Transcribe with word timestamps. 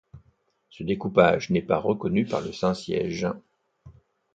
Ce 0.71 0.81
découpage 0.81 1.51
n'est 1.51 1.61
pas 1.61 1.77
reconnu 1.77 2.25
par 2.25 2.41
le 2.41 2.51
Saint-Siège. 2.51 3.27